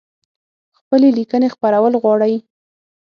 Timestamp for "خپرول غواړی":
1.55-2.35